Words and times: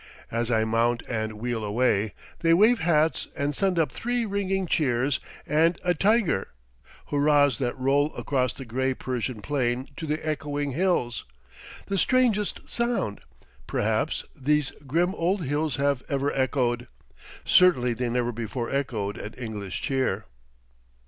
As 0.31 0.49
I 0.49 0.65
mount 0.65 1.03
and 1.07 1.33
wheel 1.33 1.63
away, 1.63 2.15
they 2.39 2.55
wave 2.55 2.79
hats 2.79 3.27
and 3.35 3.55
send 3.55 3.77
up 3.77 3.91
three 3.91 4.25
ringing 4.25 4.65
cheers 4.65 5.19
and 5.45 5.77
a 5.83 5.93
"tiger," 5.93 6.47
hurrahs 7.09 7.59
that 7.59 7.77
roll 7.77 8.11
across 8.15 8.51
the 8.51 8.65
gray 8.65 8.95
Persian 8.95 9.43
plain 9.43 9.89
to 9.97 10.07
the 10.07 10.17
echoing 10.27 10.71
hills, 10.71 11.25
the 11.85 11.99
strangest 11.99 12.61
sound, 12.67 13.21
perhaps, 13.67 14.25
these 14.35 14.71
grim 14.87 15.13
old 15.13 15.43
hills 15.45 15.75
have 15.75 16.01
ever 16.09 16.33
echoed; 16.33 16.87
certainly, 17.45 17.93
they 17.93 18.09
never 18.09 18.31
before 18.31 18.71
echoed 18.71 19.19
an 19.19 19.35
English 19.35 19.83
cheer. 19.83 20.25